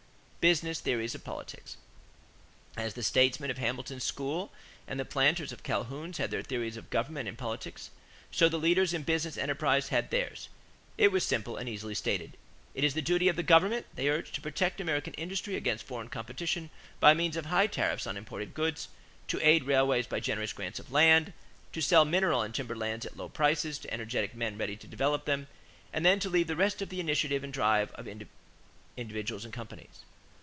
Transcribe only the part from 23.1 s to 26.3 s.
low prices to energetic men ready to develop them, and then